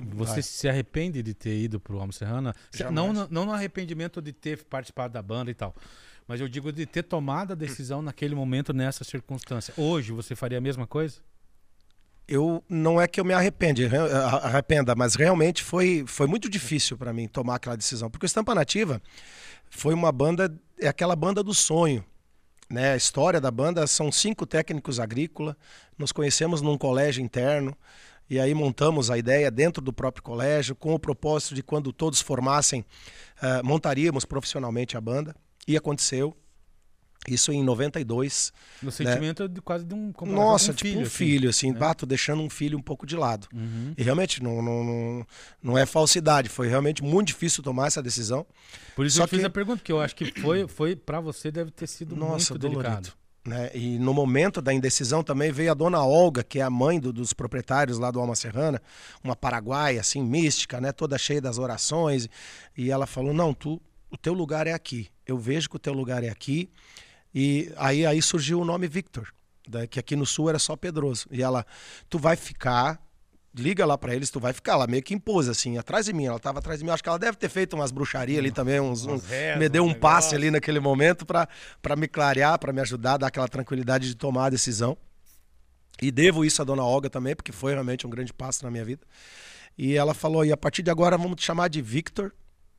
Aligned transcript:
Você 0.00 0.32
Vai. 0.32 0.42
se 0.42 0.68
arrepende 0.68 1.22
de 1.22 1.34
ter 1.34 1.54
ido 1.54 1.78
pro 1.78 2.00
Alma 2.00 2.12
Serrana? 2.12 2.54
Não, 2.90 3.12
não 3.12 3.44
no 3.44 3.52
arrependimento 3.52 4.22
de 4.22 4.32
ter 4.32 4.64
participado 4.64 5.12
da 5.12 5.20
banda 5.20 5.50
e 5.50 5.54
tal. 5.54 5.74
Mas 6.26 6.40
eu 6.40 6.48
digo 6.48 6.72
de 6.72 6.86
ter 6.86 7.02
tomado 7.02 7.52
a 7.52 7.54
decisão 7.54 8.00
naquele 8.00 8.34
momento, 8.34 8.72
nessa 8.72 9.04
circunstância. 9.04 9.74
Hoje, 9.76 10.12
você 10.12 10.34
faria 10.34 10.56
a 10.56 10.60
mesma 10.60 10.86
coisa? 10.86 11.16
Eu 12.26 12.64
não 12.68 13.00
é 13.00 13.06
que 13.06 13.20
eu 13.20 13.24
me 13.24 13.34
arrepende, 13.34 13.86
arrependa, 14.42 14.94
mas 14.94 15.14
realmente 15.14 15.62
foi, 15.62 16.04
foi 16.06 16.26
muito 16.26 16.48
difícil 16.48 16.96
para 16.96 17.12
mim 17.12 17.28
tomar 17.28 17.56
aquela 17.56 17.76
decisão, 17.76 18.08
porque 18.08 18.24
o 18.24 18.26
Estampa 18.28 18.54
Nativa 18.54 19.02
foi 19.68 19.92
uma 19.92 20.10
banda, 20.10 20.54
é 20.80 20.88
aquela 20.88 21.16
banda 21.16 21.42
do 21.42 21.52
sonho. 21.52 22.02
Né? 22.70 22.92
A 22.92 22.96
história 22.96 23.38
da 23.40 23.50
banda 23.50 23.86
são 23.86 24.10
cinco 24.10 24.46
técnicos 24.46 24.98
agrícolas, 24.98 25.54
nos 25.98 26.12
conhecemos 26.12 26.62
num 26.62 26.78
colégio 26.78 27.22
interno, 27.22 27.76
e 28.32 28.40
aí 28.40 28.54
montamos 28.54 29.10
a 29.10 29.18
ideia 29.18 29.50
dentro 29.50 29.82
do 29.82 29.92
próprio 29.92 30.22
colégio, 30.22 30.74
com 30.74 30.94
o 30.94 30.98
propósito 30.98 31.54
de 31.54 31.62
quando 31.62 31.92
todos 31.92 32.22
formassem, 32.22 32.80
uh, 32.80 33.62
montaríamos 33.62 34.24
profissionalmente 34.24 34.96
a 34.96 35.02
banda. 35.02 35.36
E 35.68 35.76
aconteceu. 35.76 36.34
Isso 37.28 37.52
em 37.52 37.62
92. 37.62 38.50
No 38.80 38.86
né? 38.86 38.90
sentimento 38.90 39.46
de 39.46 39.60
quase 39.60 39.84
de 39.84 39.94
um. 39.94 40.14
Nossa, 40.22 40.72
um 40.72 40.74
tipo 40.74 40.88
filho, 40.92 41.02
um 41.02 41.10
filho, 41.10 41.50
assim, 41.50 41.66
assim 41.68 41.74
né? 41.74 41.78
bato 41.78 42.06
deixando 42.06 42.42
um 42.42 42.48
filho 42.48 42.78
um 42.78 42.82
pouco 42.82 43.04
de 43.04 43.16
lado. 43.16 43.46
Uhum. 43.52 43.92
E 43.98 44.02
realmente 44.02 44.42
não, 44.42 44.62
não, 44.62 45.26
não, 45.62 45.76
é 45.76 45.84
falsidade, 45.84 46.48
foi 46.48 46.68
realmente 46.68 47.02
muito 47.02 47.28
difícil 47.28 47.62
tomar 47.62 47.88
essa 47.88 48.02
decisão. 48.02 48.46
Por 48.96 49.04
isso 49.04 49.18
Só 49.18 49.24
eu 49.24 49.28
que... 49.28 49.36
fiz 49.36 49.44
a 49.44 49.50
pergunta, 49.50 49.84
que 49.84 49.92
eu 49.92 50.00
acho 50.00 50.16
que 50.16 50.40
foi, 50.40 50.66
foi 50.66 50.96
para 50.96 51.20
você 51.20 51.50
deve 51.50 51.70
ter 51.70 51.86
sido 51.86 52.16
Nossa, 52.16 52.54
muito 52.54 52.66
dolorido. 52.66 53.12
Né? 53.44 53.70
E 53.74 53.98
no 53.98 54.14
momento 54.14 54.62
da 54.62 54.72
indecisão 54.72 55.22
também 55.22 55.50
veio 55.50 55.72
a 55.72 55.74
dona 55.74 56.04
Olga, 56.04 56.44
que 56.44 56.60
é 56.60 56.62
a 56.62 56.70
mãe 56.70 57.00
do, 57.00 57.12
dos 57.12 57.32
proprietários 57.32 57.98
lá 57.98 58.10
do 58.10 58.20
Alma 58.20 58.36
Serrana, 58.36 58.80
uma 59.22 59.34
paraguaia 59.34 60.00
assim, 60.00 60.22
mística, 60.22 60.80
né? 60.80 60.92
toda 60.92 61.18
cheia 61.18 61.40
das 61.40 61.58
orações. 61.58 62.28
E 62.76 62.90
ela 62.90 63.06
falou: 63.06 63.34
Não, 63.34 63.52
tu 63.52 63.80
o 64.12 64.16
teu 64.16 64.34
lugar 64.34 64.66
é 64.66 64.74
aqui. 64.74 65.08
Eu 65.26 65.38
vejo 65.38 65.70
que 65.70 65.76
o 65.76 65.78
teu 65.78 65.94
lugar 65.94 66.22
é 66.22 66.28
aqui. 66.28 66.70
E 67.34 67.72
aí, 67.76 68.04
aí 68.04 68.20
surgiu 68.20 68.60
o 68.60 68.64
nome 68.64 68.86
Victor, 68.86 69.32
que 69.90 69.98
aqui 69.98 70.14
no 70.14 70.26
sul 70.26 70.50
era 70.50 70.58
só 70.58 70.76
Pedroso. 70.76 71.26
E 71.30 71.42
ela, 71.42 71.64
tu 72.10 72.18
vai 72.18 72.36
ficar, 72.36 73.00
liga 73.54 73.84
lá 73.84 73.98
para 73.98 74.14
eles, 74.14 74.30
tu 74.30 74.40
vai 74.40 74.52
ficar 74.52 74.76
lá, 74.76 74.86
meio 74.86 75.02
que 75.02 75.14
impôs 75.14 75.48
assim, 75.48 75.78
atrás 75.78 76.06
de 76.06 76.12
mim. 76.12 76.26
Ela 76.26 76.38
tava 76.38 76.58
atrás 76.58 76.78
de 76.78 76.84
mim. 76.84 76.90
Acho 76.90 77.02
que 77.02 77.08
ela 77.08 77.18
deve 77.18 77.36
ter 77.36 77.48
feito 77.48 77.74
umas 77.74 77.90
bruxarias 77.90 78.38
ali 78.38 78.50
também, 78.50 78.80
uns, 78.80 79.04
uns 79.04 79.24
me 79.58 79.68
deu 79.68 79.84
um 79.84 79.94
passe 79.94 80.34
ali 80.34 80.50
naquele 80.50 80.80
momento 80.80 81.26
para 81.26 81.96
me 81.96 82.08
clarear, 82.08 82.58
para 82.58 82.72
me 82.72 82.80
ajudar, 82.80 83.16
dar 83.16 83.28
aquela 83.28 83.48
tranquilidade 83.48 84.08
de 84.08 84.14
tomar 84.14 84.46
a 84.46 84.50
decisão. 84.50 84.96
E 86.00 86.10
devo 86.10 86.44
isso 86.44 86.60
à 86.62 86.64
dona 86.64 86.82
Olga 86.82 87.08
também, 87.10 87.36
porque 87.36 87.52
foi 87.52 87.72
realmente 87.72 88.06
um 88.06 88.10
grande 88.10 88.32
passo 88.32 88.64
na 88.64 88.70
minha 88.70 88.84
vida. 88.84 89.06
E 89.76 89.94
ela 89.94 90.14
falou: 90.14 90.44
e 90.44 90.50
a 90.52 90.56
partir 90.56 90.82
de 90.82 90.90
agora 90.90 91.16
vamos 91.16 91.36
te 91.36 91.44
chamar 91.44 91.68
de 91.68 91.80
Victor 91.80 92.32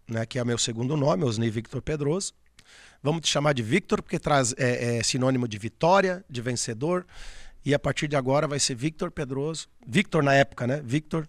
né, 0.08 0.26
que 0.26 0.38
é 0.38 0.44
o 0.44 0.46
meu 0.46 0.58
segundo 0.58 0.96
nome, 0.98 1.24
Osni 1.24 1.50
Victor 1.50 1.82
Pedroso. 1.82 2.34
Vamos 3.02 3.22
te 3.22 3.30
chamar 3.30 3.54
de 3.54 3.62
Victor, 3.62 4.02
porque 4.02 4.18
traz 4.18 4.54
é, 4.58 4.98
é, 4.98 5.04
sinônimo 5.04 5.48
de 5.48 5.58
vitória, 5.58 6.24
de 6.30 6.42
vencedor. 6.42 7.06
E 7.66 7.74
a 7.74 7.80
partir 7.80 8.08
de 8.08 8.16
agora 8.16 8.48
vai 8.48 8.60
ser 8.60 8.76
Victor 8.76 9.12
Pedroso. 9.12 9.68
Victor 9.88 10.22
na 10.24 10.34
época, 10.34 10.68
né? 10.68 10.82
Victor, 10.84 11.28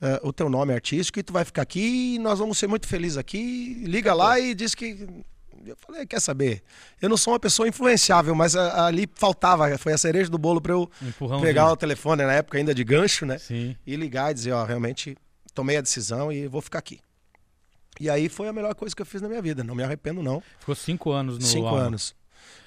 uh, 0.00 0.26
o 0.26 0.32
teu 0.32 0.48
nome 0.48 0.72
é 0.72 0.76
artístico, 0.76 1.18
e 1.18 1.22
tu 1.22 1.32
vai 1.32 1.44
ficar 1.44 1.62
aqui 1.62 2.14
e 2.14 2.18
nós 2.18 2.38
vamos 2.38 2.58
ser 2.58 2.66
muito 2.66 2.86
felizes 2.86 3.18
aqui. 3.18 3.82
Liga 3.84 4.14
lá 4.14 4.38
e 4.38 4.54
diz 4.54 4.74
que. 4.74 5.06
Eu 5.64 5.76
falei, 5.84 6.06
quer 6.06 6.20
saber? 6.20 6.62
Eu 7.02 7.08
não 7.08 7.16
sou 7.16 7.32
uma 7.32 7.40
pessoa 7.40 7.66
influenciável, 7.66 8.34
mas 8.36 8.54
a, 8.54 8.86
ali 8.86 9.08
faltava, 9.16 9.76
foi 9.76 9.92
a 9.92 9.98
cereja 9.98 10.30
do 10.30 10.38
bolo 10.38 10.60
para 10.60 10.72
eu 10.72 10.88
pegar 11.40 11.72
o 11.72 11.76
telefone 11.76 12.24
na 12.24 12.34
época 12.34 12.56
ainda 12.56 12.72
de 12.72 12.84
gancho, 12.84 13.26
né? 13.26 13.36
Sim. 13.38 13.74
E 13.84 13.96
ligar 13.96 14.30
e 14.30 14.34
dizer, 14.34 14.52
ó, 14.52 14.64
realmente 14.64 15.16
tomei 15.52 15.76
a 15.76 15.80
decisão 15.80 16.30
e 16.30 16.46
vou 16.46 16.60
ficar 16.60 16.78
aqui. 16.78 17.00
E 17.98 18.10
aí 18.10 18.28
foi 18.28 18.46
a 18.46 18.52
melhor 18.52 18.74
coisa 18.74 18.94
que 18.94 19.02
eu 19.02 19.06
fiz 19.06 19.20
na 19.20 19.28
minha 19.28 19.42
vida. 19.42 19.64
Não 19.64 19.74
me 19.74 19.82
arrependo, 19.82 20.22
não. 20.22 20.42
Ficou 20.60 20.74
cinco 20.74 21.10
anos 21.10 21.38
no 21.38 21.44
Cinco 21.44 21.74
anos. 21.74 22.14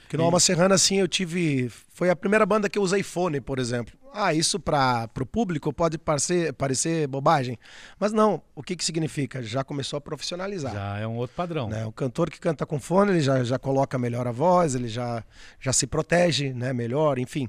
Porque 0.09 0.17
no 0.17 0.23
e... 0.23 0.25
Alma 0.25 0.39
Serrana, 0.39 0.73
assim, 0.73 0.99
eu 0.99 1.07
tive. 1.07 1.69
Foi 1.93 2.09
a 2.09 2.15
primeira 2.15 2.43
banda 2.43 2.67
que 2.67 2.79
eu 2.79 2.81
usei 2.81 3.03
fone, 3.03 3.39
por 3.39 3.59
exemplo. 3.59 3.93
Ah, 4.11 4.33
isso 4.33 4.59
para 4.59 5.07
o 5.21 5.25
público 5.25 5.71
pode 5.71 5.99
parecer, 5.99 6.51
parecer 6.53 7.05
bobagem. 7.05 7.59
Mas 7.99 8.11
não, 8.11 8.41
o 8.55 8.63
que, 8.63 8.75
que 8.75 8.83
significa? 8.83 9.43
Já 9.43 9.63
começou 9.63 9.97
a 9.97 10.01
profissionalizar. 10.01 10.73
Já 10.73 10.97
é 10.97 11.05
um 11.05 11.15
outro 11.15 11.35
padrão. 11.35 11.69
Né? 11.69 11.85
O 11.85 11.91
cantor 11.91 12.31
que 12.31 12.39
canta 12.39 12.65
com 12.65 12.79
fone, 12.79 13.11
ele 13.11 13.21
já, 13.21 13.43
já 13.43 13.59
coloca 13.59 13.99
melhor 13.99 14.25
a 14.25 14.31
voz, 14.31 14.73
ele 14.73 14.87
já, 14.87 15.23
já 15.59 15.71
se 15.71 15.85
protege 15.85 16.53
né? 16.53 16.73
melhor, 16.73 17.19
enfim. 17.19 17.47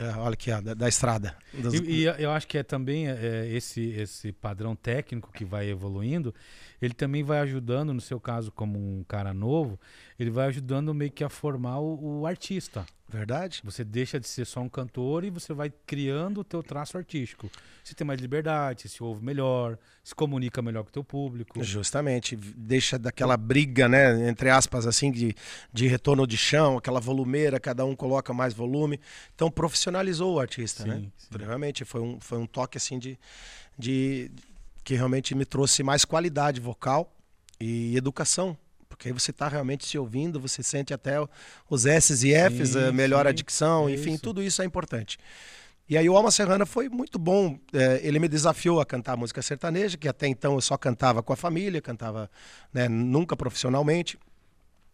É, 0.00 0.16
olha 0.16 0.32
aqui, 0.32 0.50
ó, 0.50 0.62
da, 0.62 0.72
da 0.72 0.88
estrada. 0.88 1.36
E, 1.52 2.00
e, 2.00 2.04
eu 2.04 2.30
acho 2.30 2.48
que 2.48 2.56
é 2.56 2.62
também 2.62 3.06
é, 3.10 3.46
esse, 3.48 3.90
esse 3.90 4.32
padrão 4.32 4.74
técnico 4.74 5.30
que 5.30 5.44
vai 5.44 5.68
evoluindo, 5.68 6.34
ele 6.80 6.94
também 6.94 7.22
vai 7.22 7.38
ajudando, 7.40 7.92
no 7.92 8.00
seu 8.00 8.18
caso, 8.18 8.50
como 8.50 8.78
um 8.78 9.04
cara 9.04 9.34
novo, 9.34 9.78
ele 10.18 10.30
vai 10.30 10.46
ajudando 10.46 10.94
meio 10.94 11.10
que 11.10 11.22
a 11.22 11.28
formar 11.28 11.80
o, 11.80 12.20
o, 12.20 12.26
artista. 12.26 12.86
Verdade. 13.10 13.60
Você 13.64 13.82
deixa 13.82 14.20
de 14.20 14.28
ser 14.28 14.44
só 14.44 14.60
um 14.60 14.68
cantor 14.68 15.24
e 15.24 15.30
você 15.30 15.52
vai 15.52 15.70
criando 15.84 16.40
o 16.40 16.44
teu 16.44 16.62
traço 16.62 16.96
artístico. 16.96 17.50
Você 17.82 17.92
tem 17.92 18.06
mais 18.06 18.20
liberdade, 18.20 18.88
se 18.88 19.02
ouve 19.02 19.24
melhor, 19.24 19.76
se 20.04 20.14
comunica 20.14 20.62
melhor 20.62 20.84
com 20.84 20.90
o 20.90 20.92
teu 20.92 21.02
público. 21.02 21.62
Justamente. 21.62 22.36
Deixa 22.36 22.98
daquela 22.98 23.36
briga, 23.36 23.88
né, 23.88 24.28
entre 24.28 24.48
aspas, 24.48 24.86
assim, 24.86 25.10
de, 25.10 25.34
de 25.72 25.88
retorno 25.88 26.24
de 26.26 26.36
chão, 26.36 26.78
aquela 26.78 27.00
volumeira, 27.00 27.58
cada 27.58 27.84
um 27.84 27.96
coloca 27.96 28.32
mais 28.32 28.54
volume. 28.54 29.00
Então 29.34 29.50
profissionalizou 29.50 30.36
o 30.36 30.40
artista, 30.40 30.84
sim, 30.84 30.88
né? 30.88 31.02
Sim. 31.16 31.38
Realmente 31.38 31.84
foi 31.84 32.00
um, 32.00 32.20
foi 32.20 32.38
um 32.38 32.46
toque, 32.46 32.78
assim, 32.78 32.98
de, 32.98 33.18
de 33.76 34.30
que 34.84 34.94
realmente 34.94 35.34
me 35.34 35.44
trouxe 35.44 35.82
mais 35.82 36.04
qualidade 36.04 36.60
vocal 36.60 37.12
e 37.58 37.96
educação. 37.96 38.56
Porque 39.00 39.08
aí 39.08 39.14
você 39.14 39.30
está 39.30 39.48
realmente 39.48 39.86
se 39.86 39.96
ouvindo, 39.96 40.38
você 40.38 40.62
sente 40.62 40.92
até 40.92 41.14
os 41.70 41.86
S's 41.86 42.22
e 42.22 42.34
F's, 42.34 42.72
sim, 42.72 42.92
melhora 42.92 43.30
a 43.30 43.32
dicção, 43.32 43.88
é 43.88 43.94
enfim, 43.94 44.12
isso. 44.12 44.22
tudo 44.22 44.42
isso 44.42 44.60
é 44.60 44.64
importante. 44.66 45.16
E 45.88 45.96
aí 45.96 46.06
o 46.06 46.14
Alma 46.14 46.30
Serrana 46.30 46.66
foi 46.66 46.90
muito 46.90 47.18
bom. 47.18 47.58
É, 47.72 47.98
ele 48.02 48.18
me 48.18 48.28
desafiou 48.28 48.78
a 48.78 48.84
cantar 48.84 49.16
música 49.16 49.40
sertaneja, 49.40 49.96
que 49.96 50.06
até 50.06 50.26
então 50.26 50.52
eu 50.52 50.60
só 50.60 50.76
cantava 50.76 51.22
com 51.22 51.32
a 51.32 51.36
família, 51.36 51.80
cantava 51.80 52.30
né, 52.74 52.90
nunca 52.90 53.34
profissionalmente. 53.34 54.18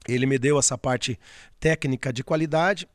Ele 0.06 0.25
me 0.25 0.38
deu 0.38 0.56
essa 0.56 0.78
parte 0.78 1.19
técnica 1.59 2.12
de 2.12 2.23
qualidade. 2.23 2.88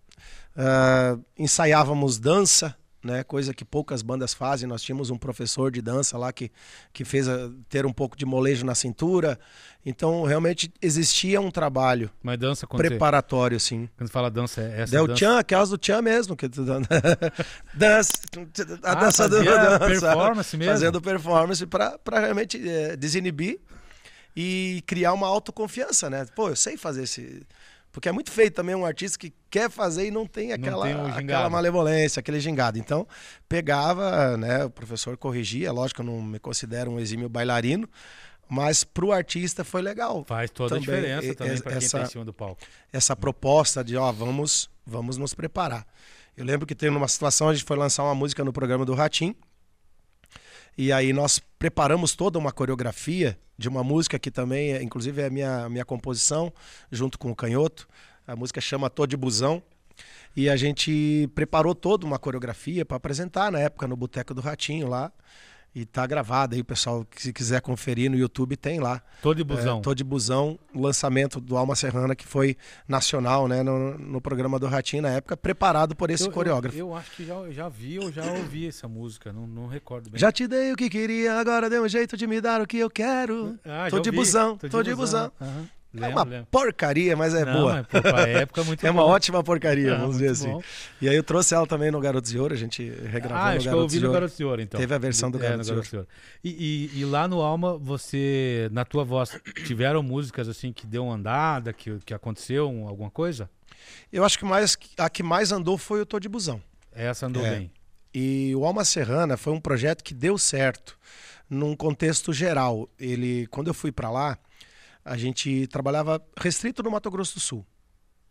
Uh, 0.56 1.22
ensaiávamos 1.38 2.20
dança, 2.20 2.74
né? 3.04 3.24
Coisa 3.24 3.54
que 3.54 3.66
poucas 3.66 4.02
bandas 4.02 4.34
fazem. 4.34 4.68
Nós 4.68 4.82
tínhamos 4.82 5.10
um 5.10 5.18
professor 5.18 5.72
de 5.72 5.82
dança 5.82 6.18
lá 6.18 6.32
que, 6.32 6.52
que 6.94 7.04
fez 7.04 7.28
a, 7.28 7.50
ter 7.70 7.86
um 7.86 7.94
pouco 7.94 8.16
de 8.16 8.26
molejo 8.26 8.66
na 8.66 8.76
cintura. 8.76 9.40
Então, 9.86 10.24
realmente 10.24 10.72
existia 10.82 11.42
um 11.42 11.50
trabalho 11.50 12.12
Mas 12.22 12.38
dança 12.38 12.68
preparatório, 12.68 13.60
sim. 13.60 13.90
Quando 13.98 14.10
fala 14.10 14.30
dança, 14.30 14.62
é 14.62 14.82
essa 14.82 14.92
Del 14.92 15.08
dança? 15.08 15.20
Chan, 15.20 15.40
aquelas 15.40 15.70
do 15.70 15.80
Chan 15.82 16.02
mesmo. 16.02 16.36
Que... 16.36 16.48
dança, 17.74 18.12
a 18.84 18.92
ah, 18.92 18.96
dança 18.96 19.28
do 19.28 19.44
dança, 19.44 19.80
performance 19.80 20.58
mesmo? 20.58 20.72
Fazendo 20.72 21.02
performance 21.02 21.66
para 21.66 22.20
realmente 22.20 22.70
é, 22.70 22.96
desinibir 22.96 23.60
e 24.36 24.84
criar 24.86 25.14
uma 25.14 25.28
autoconfiança, 25.28 26.10
né? 26.10 26.26
Pô, 26.36 26.50
eu 26.50 26.56
sei 26.56 26.78
fazer 26.78 27.04
esse 27.04 27.46
porque 27.92 28.08
é 28.08 28.12
muito 28.12 28.32
feio 28.32 28.50
também 28.52 28.74
um 28.74 28.86
artista 28.86 29.18
que 29.18 29.34
quer 29.50 29.70
fazer 29.70 30.08
e 30.08 30.12
não 30.12 30.26
tem 30.26 30.54
aquela, 30.54 30.88
não 30.88 31.12
tem 31.12 31.24
aquela 31.24 31.50
malevolência, 31.50 32.20
aquele 32.20 32.40
gingado. 32.40 32.80
Então, 32.80 33.08
pegava, 33.50 34.38
né, 34.38 34.66
o 34.66 34.70
professor 34.70 35.18
corrigia, 35.18 35.72
lógico 35.72 36.02
que 36.02 36.10
eu 36.10 36.14
não 36.14 36.22
me 36.22 36.40
considero 36.40 36.92
um 36.92 37.00
exímio 37.00 37.28
bailarino, 37.28 37.90
mas 38.50 38.84
para 38.84 39.06
o 39.06 39.12
artista 39.12 39.64
foi 39.64 39.82
legal. 39.82 40.24
Faz 40.26 40.50
toda 40.52 40.76
também, 40.76 40.96
a 40.96 41.20
diferença 41.20 41.36
também 41.36 41.62
para 41.62 41.72
quem 41.72 41.82
está 41.82 42.02
em 42.02 42.06
cima 42.06 42.26
do 42.26 42.34
palco. 42.34 42.62
Essa 42.92 43.16
proposta 43.16 43.84
de, 43.84 43.96
ó, 43.98 44.12
vamos, 44.12 44.70
vamos 44.86 45.18
nos 45.18 45.34
preparar. 45.34 45.86
Eu 46.36 46.46
lembro 46.46 46.66
que 46.66 46.76
teve 46.76 46.96
uma 46.96 47.08
situação, 47.08 47.50
a 47.50 47.54
gente 47.54 47.66
foi 47.66 47.78
lançar 47.78 48.04
uma 48.04 48.16
música 48.16 48.44
no 48.44 48.54
programa 48.54 48.86
do 48.86 48.94
Ratim, 48.94 49.36
e 50.78 50.92
aí 50.92 51.14
nós 51.14 51.40
preparamos 51.60 52.16
toda 52.16 52.40
uma 52.40 52.52
coreografia 52.52 53.38
de 53.58 53.70
uma 53.70 53.84
música 53.84 54.18
que 54.18 54.32
também, 54.32 54.74
é, 54.74 54.82
inclusive, 54.82 55.22
é 55.22 55.30
minha, 55.30 55.70
minha 55.70 55.86
composição, 55.86 56.52
junto 56.92 57.20
com 57.20 57.30
o 57.32 57.36
Canhoto. 57.36 57.88
A 58.26 58.36
música 58.36 58.60
chama 58.60 58.90
Tô 58.90 59.06
de 59.06 59.16
Busão. 59.16 59.62
E 60.36 60.50
a 60.50 60.56
gente 60.56 61.30
preparou 61.36 61.76
toda 61.76 62.06
uma 62.06 62.18
coreografia 62.18 62.86
para 62.86 62.98
apresentar 62.98 63.52
na 63.52 63.60
época 63.60 63.88
no 63.88 63.98
Boteco 63.98 64.34
do 64.34 64.42
Ratinho 64.42 64.88
lá. 64.88 65.12
E 65.74 65.86
tá 65.86 66.06
gravado 66.06 66.54
aí, 66.54 66.64
pessoal, 66.64 67.06
que 67.06 67.22
se 67.22 67.32
quiser 67.32 67.62
conferir 67.62 68.12
no 68.12 68.18
YouTube, 68.18 68.58
tem 68.58 68.82
lá. 68.82 69.02
Tô 69.22 69.34
de 69.34 69.42
busão. 69.42 69.80
É, 69.80 69.82
tô 69.82 69.96
de 69.96 70.04
busão, 70.04 70.60
lançamento 70.76 71.40
do 71.40 71.56
Alma 71.56 71.78
Serrana, 71.78 72.14
que 72.14 72.28
foi 72.28 72.58
nacional, 72.86 73.48
né, 73.48 73.64
no, 73.64 73.98
no 73.98 74.20
programa 74.20 74.60
do 74.60 74.68
Ratinho 74.68 75.04
na 75.04 75.12
época, 75.12 75.38
preparado 75.38 75.96
por 75.96 76.10
esse 76.10 76.28
eu, 76.28 76.32
coreógrafo. 76.32 76.78
Eu, 76.78 76.90
eu, 76.90 76.96
acho 76.96 77.12
que 77.12 77.26
já, 77.26 77.50
já 77.52 77.70
vi 77.70 78.00
ou 78.00 78.12
já 78.12 78.26
ouvi 78.26 78.68
essa 78.68 78.86
música, 78.86 79.32
não, 79.32 79.48
não 79.48 79.68
recordo 79.68 80.10
bem. 80.10 80.20
Já 80.20 80.30
te 80.30 80.46
dei 80.46 80.74
o 80.74 80.76
que 80.76 80.90
queria, 80.90 81.40
agora 81.40 81.70
deu 81.70 81.84
um 81.84 81.88
jeito 81.88 82.18
de 82.18 82.28
me 82.28 82.42
dar 82.42 82.60
o 82.60 82.68
que 82.68 82.78
eu 82.78 82.90
quero. 82.90 83.58
Ah, 83.64 83.88
tô 83.90 84.02
de 84.02 84.12
busão, 84.12 84.58
tô, 84.58 84.68
tô 84.68 84.84
de, 84.84 84.94
busão. 84.94 85.32
busão. 85.40 85.56
Uhum. 85.56 85.68
É 86.00 86.08
uma 86.08 86.24
lembro. 86.24 86.48
porcaria, 86.50 87.16
mas 87.18 87.34
é 87.34 87.44
Não, 87.46 87.54
boa. 87.54 87.84
Pra 87.84 88.22
época, 88.30 88.64
muito 88.64 88.86
é 88.86 88.92
uma 88.92 89.04
ótima 89.04 89.44
porcaria, 89.44 89.94
Ah, 89.96 89.98
vamos 89.98 90.18
dizer 90.18 90.32
assim. 90.32 90.50
bom. 90.50 90.62
E 91.02 91.10
aí 91.10 91.16
eu 91.16 91.24
trouxe 91.24 91.54
ela 91.54 91.66
também 91.68 91.92
no 91.92 92.00
Garotos 92.00 92.32
de 92.32 92.40
Ouro, 92.40 92.54
a 92.54 92.58
gente 92.58 92.84
regravou 92.90 93.38
Ah, 93.38 93.52
no 93.52 93.58
acho 93.58 93.60
que 93.60 93.68
eu 93.68 93.72
Garotos 93.72 93.82
ouvi 93.84 93.94
de 93.96 94.00
no 94.02 94.08
Ouro. 94.08 94.14
Garoto 94.20 94.36
Senhor, 94.36 94.60
então. 94.60 94.80
Teve 94.80 94.94
a 94.94 94.98
versão 94.98 95.30
do 95.32 95.38
É, 95.38 95.42
Garoto 95.42 95.58
no 95.58 95.64
Senhor. 95.64 95.76
Garoto 95.76 95.90
Senhor. 95.90 96.08
E, 96.44 96.90
e, 96.96 97.00
e 97.02 97.06
lá 97.06 97.28
no 97.28 97.42
Alma, 97.42 97.78
você, 97.78 98.70
na 98.72 98.86
tua 98.86 99.04
voz, 99.04 99.38
tiveram 99.66 100.02
músicas 100.02 100.48
assim 100.48 100.72
que 100.72 100.86
deu 100.88 101.06
uma 101.06 101.16
andada, 101.16 101.74
que, 101.74 101.98
que 102.06 102.14
aconteceu 102.14 102.70
um- 102.70 102.88
alguma 102.88 103.10
coisa? 103.12 103.50
Eu 104.14 104.24
acho 104.24 104.38
que 104.38 104.46
mais, 104.46 104.78
a 104.98 105.10
que 105.10 105.24
mais 105.24 105.52
andou 105.52 105.78
foi 105.78 106.02
o 106.02 106.06
Tô 106.06 106.20
de 106.20 106.30
Busão. 106.30 106.62
Essa 106.94 107.26
andou 107.26 107.46
É. 107.46 107.52
bem. 107.56 107.72
E 108.14 108.54
o 108.56 108.66
Alma 108.66 108.84
Serrana 108.86 109.38
foi 109.38 109.54
um 109.54 109.60
projeto 109.60 110.04
que 110.04 110.14
deu 110.14 110.38
certo 110.38 110.98
num 111.50 111.76
contexto 111.76 112.32
geral. 112.34 112.90
Ele, 113.00 113.48
quando 113.48 113.68
eu 113.70 113.74
fui 113.74 113.92
para 113.92 114.10
lá, 114.12 114.38
a 115.04 115.18
gente 115.18 115.68
trabalhava 115.68 116.22
restrito 116.40 116.82
no 116.84 116.92
Mato 116.92 117.10
Grosso 117.12 117.36
do 117.36 117.40
Sul. 117.40 117.66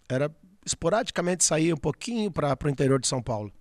Era 0.09 0.31
esporadicamente 0.65 1.45
saía 1.45 1.75
um 1.75 1.79
pouquinho 1.79 2.31
para 2.31 2.57
o 2.65 2.69
interior 2.69 3.01
de 3.01 3.07
São 3.07 3.23
Paulo. 3.23 3.53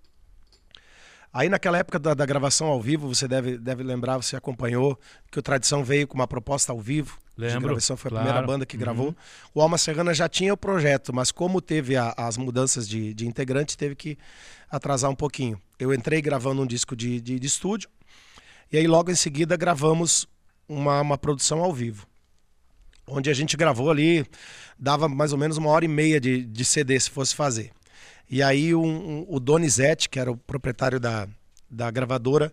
Aí 1.32 1.48
naquela 1.48 1.78
época 1.78 1.96
da, 1.98 2.12
da 2.12 2.26
gravação 2.26 2.66
ao 2.66 2.82
vivo, 2.82 3.06
você 3.12 3.28
deve, 3.28 3.56
deve 3.56 3.84
lembrar, 3.84 4.16
você 4.16 4.34
acompanhou 4.36 4.98
que 5.30 5.38
o 5.38 5.42
Tradição 5.42 5.84
veio 5.84 6.06
com 6.08 6.14
uma 6.16 6.26
proposta 6.26 6.72
ao 6.72 6.80
vivo. 6.80 7.18
de 7.36 7.46
Lembro, 7.46 7.68
gravação, 7.68 7.96
foi 7.96 8.08
a 8.08 8.10
claro. 8.10 8.24
primeira 8.26 8.46
banda 8.46 8.66
que 8.66 8.76
Uhum. 8.76 8.80
gravou. 8.80 9.16
O 9.54 9.62
Alma 9.62 9.78
Serrana 9.78 10.12
já 10.12 10.28
tinha 10.28 10.52
o 10.52 10.56
projeto, 10.56 11.14
mas 11.14 11.30
como 11.32 11.60
teve 11.60 11.96
a- 11.96 12.12
as 12.16 12.36
mudanças 12.36 12.86
de, 12.88 13.14
de 13.14 13.26
integrante, 13.26 13.78
teve 13.78 13.94
que 13.94 14.18
atrasar 14.68 15.08
um 15.10 15.14
pouquinho. 15.14 15.58
Eu 15.78 15.94
entrei 15.94 16.20
gravando 16.20 16.60
um 16.62 16.66
disco 16.66 16.94
de, 16.96 17.20
de, 17.20 17.38
de 17.38 17.46
estúdio, 17.46 17.88
e 18.72 18.76
aí 18.76 18.86
logo 18.86 19.10
em 19.10 19.14
seguida 19.14 19.56
gravamos 19.56 20.26
uma, 20.68 21.00
uma 21.00 21.16
produção 21.16 21.62
ao 21.62 21.72
vivo. 21.72 22.06
Onde 23.10 23.28
a 23.28 23.34
gente 23.34 23.56
gravou 23.56 23.90
ali, 23.90 24.24
dava 24.78 25.08
mais 25.08 25.32
ou 25.32 25.38
menos 25.38 25.56
uma 25.56 25.68
hora 25.70 25.84
e 25.84 25.88
meia 25.88 26.20
de, 26.20 26.44
de 26.44 26.64
CD 26.64 26.98
se 26.98 27.10
fosse 27.10 27.34
fazer. 27.34 27.70
E 28.30 28.42
aí 28.42 28.74
um- 28.74 28.84
um- 29.20 29.26
o 29.28 29.40
Donizete, 29.40 30.08
que 30.08 30.18
era 30.20 30.30
o 30.30 30.36
proprietário 30.36 31.00
da, 31.00 31.26
da 31.68 31.90
gravadora, 31.90 32.52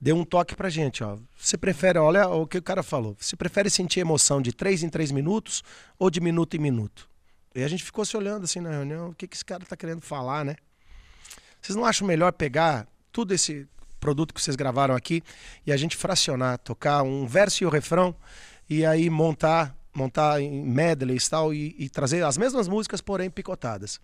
deu 0.00 0.16
um 0.16 0.24
toque 0.24 0.56
pra 0.56 0.70
gente, 0.70 1.04
ó. 1.04 1.18
Você 1.38 1.58
prefere, 1.58 1.98
olha 1.98 2.26
o 2.28 2.46
que 2.46 2.58
o 2.58 2.62
cara 2.62 2.82
falou. 2.82 3.14
Você 3.20 3.36
prefere 3.36 3.68
sentir 3.68 4.00
emoção 4.00 4.40
de 4.40 4.52
três 4.52 4.82
em 4.82 4.88
três 4.88 5.10
minutos 5.10 5.62
ou 5.98 6.08
de 6.10 6.20
minuto 6.20 6.56
em 6.56 6.60
minuto? 6.60 7.08
E 7.54 7.62
a 7.62 7.68
gente 7.68 7.84
ficou 7.84 8.04
se 8.04 8.16
olhando 8.16 8.44
assim 8.44 8.60
na 8.60 8.70
reunião, 8.70 9.10
o 9.10 9.14
que, 9.14 9.26
que 9.26 9.36
esse 9.36 9.44
cara 9.44 9.64
tá 9.64 9.76
querendo 9.76 10.00
falar, 10.00 10.44
né? 10.44 10.56
Vocês 11.60 11.76
não 11.76 11.84
acham 11.84 12.06
melhor 12.06 12.32
pegar 12.32 12.86
tudo 13.12 13.34
esse 13.34 13.66
produto 14.00 14.32
que 14.32 14.40
vocês 14.40 14.54
gravaram 14.56 14.94
aqui 14.94 15.22
e 15.66 15.72
a 15.72 15.76
gente 15.76 15.96
fracionar, 15.96 16.56
tocar 16.58 17.02
um 17.02 17.26
verso 17.26 17.64
e 17.64 17.66
o 17.66 17.70
refrão 17.70 18.14
e 18.70 18.86
aí 18.86 19.10
montar, 19.10 19.74
montar 19.98 20.40
em 20.40 20.62
medleys 20.64 21.26
e 21.26 21.30
tal 21.30 21.52
e, 21.52 21.88
trazer 21.90 22.24
as 22.24 22.38
mesmas 22.38 22.68
músicas, 22.68 23.00
porém 23.00 23.28
picotadas. 23.28 24.00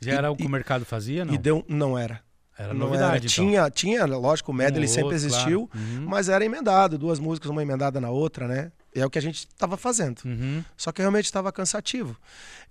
Já 0.00 0.12
E- 0.12 0.14
era 0.14 0.30
o 0.30 0.36
que 0.36 0.44
o 0.46 0.48
mercado 0.48 0.84
fazia, 0.84 1.24
não? 1.24 1.34
E 1.34 1.38
deu, 1.38 1.64
não 1.68 1.98
era. 1.98 2.20
Era 2.58 2.72
não 2.72 2.86
novidade, 2.86 3.08
era. 3.08 3.16
então. 3.18 3.28
Tinha, 3.28 3.70
tinha, 3.70 4.04
lógico, 4.06 4.50
o 4.50 4.54
medley 4.54 4.84
Um 4.84 4.88
sempre 4.88 5.02
outro, 5.04 5.16
existiu, 5.16 5.68
claro. 5.68 5.86
Uhum. 5.88 6.06
mas 6.08 6.28
era 6.28 6.42
emendado, 6.44 6.96
duas 6.96 7.18
músicas, 7.18 7.50
uma 7.50 7.60
emendada 7.62 8.00
na 8.00 8.10
outra, 8.10 8.46
né? 8.48 8.72
É 8.94 9.04
o 9.04 9.10
que 9.10 9.18
a 9.18 9.22
gente 9.22 9.46
estava 9.46 9.76
fazendo. 9.76 10.22
Uhum. 10.24 10.64
Só 10.74 10.90
que 10.90 11.02
realmente 11.02 11.26
estava 11.26 11.52
cansativo. 11.52 12.16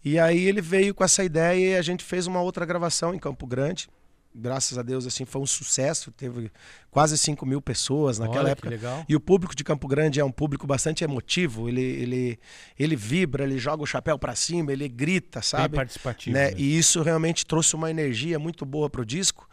E 0.04 0.18
aí 0.18 0.44
ele 0.48 0.60
veio 0.62 0.94
com 0.96 1.04
essa 1.04 1.24
ideia 1.24 1.76
e 1.76 1.78
a 1.78 1.82
gente 1.84 2.04
fez 2.04 2.26
uma 2.26 2.42
outra 2.42 2.66
gravação 2.66 3.14
em 3.14 3.20
Campo 3.20 3.46
Grande. 3.46 3.88
Graças 4.38 4.78
a 4.78 4.82
Deus, 4.82 5.08
assim, 5.08 5.24
foi 5.24 5.42
um 5.42 5.46
sucesso. 5.46 6.12
Teve 6.12 6.52
quase 6.92 7.18
5 7.18 7.46
mil 7.46 7.62
pessoas 7.62 8.20
naquela 8.20 8.44
Olha, 8.44 8.52
época. 8.52 9.06
E 9.08 9.16
o 9.16 9.20
público 9.20 9.56
de 9.56 9.64
Campo 9.64 9.88
Grande 9.88 10.20
é 10.20 10.26
um 10.26 10.32
público 10.32 10.68
bastante 10.68 11.04
emotivo. 11.06 11.70
Ele, 11.70 11.82
ele, 11.82 12.40
ele 12.78 12.96
vibra, 12.98 13.46
ele 13.46 13.58
joga 13.58 13.82
o 13.82 13.86
chapéu 13.86 14.20
para 14.20 14.36
cima, 14.36 14.74
ele 14.74 14.90
grita, 14.90 15.40
Bem 15.40 15.48
sabe? 15.48 15.76
participativo. 15.76 16.36
né? 16.36 16.48
mesmo. 16.48 16.60
E 16.60 16.78
isso 16.78 17.02
realmente 17.02 17.46
trouxe 17.46 17.76
uma 17.76 17.90
energia 17.90 18.38
muito 18.38 18.66
boa 18.66 18.90
pro 18.90 19.06
disco. 19.06 19.48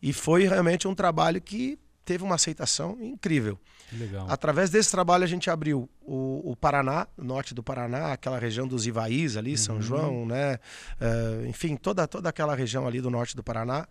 E 0.00 0.12
foi 0.12 0.46
realmente 0.46 0.86
um 0.86 0.94
trabalho 0.94 1.40
que 1.40 1.76
teve 2.04 2.24
uma 2.24 2.34
aceitação 2.36 2.96
incrível. 3.00 3.58
Legal. 3.92 4.26
Através 4.30 4.70
desse 4.70 4.90
trabalho 4.90 5.24
a 5.24 5.26
gente 5.26 5.50
abriu 5.50 5.88
o, 6.00 6.52
o 6.52 6.56
Paraná, 6.56 7.06
o 7.16 7.24
norte 7.24 7.52
do 7.54 7.62
Paraná, 7.62 8.12
aquela 8.12 8.38
região 8.38 8.66
dos 8.66 8.86
Ivaís 8.86 9.36
ali, 9.36 9.58
São 9.58 9.76
Uhum. 9.76 9.82
João, 9.82 10.26
né? 10.26 10.58
Eh, 11.00 11.46
enfim, 11.48 11.76
toda, 11.76 12.06
toda 12.06 12.28
aquela 12.28 12.54
região 12.54 12.86
ali 12.86 13.00
do 13.00 13.10
norte 13.10 13.34
do 13.34 13.42
Paraná 13.42 13.86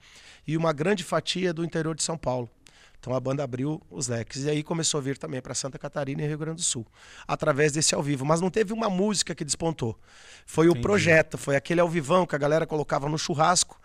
e 0.48 0.56
uma 0.56 0.72
grande 0.72 1.04
fatia 1.04 1.54
do 1.54 1.66
interior 1.66 1.94
de 1.96 2.04
São 2.04 2.18
Paulo. 2.18 2.50
Então 3.00 3.14
a 3.14 3.20
banda 3.20 3.44
abriu 3.44 3.82
os 3.90 4.08
leques 4.10 4.44
e 4.44 4.50
aí 4.50 4.62
começou 4.64 5.00
a 5.00 5.02
vir 5.02 5.18
também 5.18 5.42
para 5.42 5.54
Santa 5.54 5.78
Catarina 5.80 6.22
e 6.22 6.28
Rio 6.28 6.38
Grande 6.38 6.58
do 6.58 6.64
Sul, 6.64 6.86
através 7.28 7.72
desse 7.72 7.96
ao 7.96 8.04
vivo. 8.04 8.26
Mas 8.26 8.42
não 8.42 8.50
teve 8.50 8.74
uma 8.74 8.90
música 8.90 9.34
que 9.34 9.46
despontou. 9.46 9.98
Foi 10.46 10.68
o 10.68 10.72
Entendi. 10.72 10.82
projeto, 10.82 11.38
foi 11.38 11.56
aquele 11.56 11.80
ao 11.80 11.88
vivão 11.88 12.26
que 12.26 12.36
a 12.36 12.38
galera 12.38 12.66
colocava 12.68 13.08
no 13.08 13.18
churrasco 13.18 13.80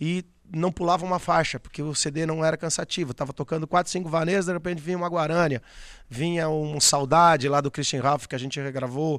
e 0.00 0.24
não 0.52 0.72
pulava 0.72 1.04
uma 1.04 1.18
faixa, 1.18 1.58
porque 1.58 1.82
o 1.82 1.94
CD 1.94 2.26
não 2.26 2.44
era 2.44 2.56
cansativo. 2.56 3.14
Tava 3.14 3.32
tocando 3.32 3.66
quatro, 3.66 3.90
cinco 3.90 4.08
vaneias, 4.08 4.46
de 4.46 4.52
repente 4.52 4.82
vinha 4.82 4.96
uma 4.96 5.08
Guarânia, 5.08 5.62
vinha 6.08 6.48
um 6.48 6.80
Saudade 6.80 7.48
lá 7.48 7.60
do 7.60 7.70
Christian 7.70 8.02
Ralph 8.02 8.26
que 8.26 8.34
a 8.34 8.38
gente 8.38 8.60
regravou, 8.60 9.16